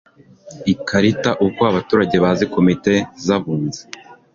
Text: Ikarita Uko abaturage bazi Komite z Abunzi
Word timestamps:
Ikarita 0.73 1.31
Uko 1.47 1.61
abaturage 1.71 2.15
bazi 2.23 2.45
Komite 2.53 2.93
z 3.25 3.27
Abunzi 3.35 3.81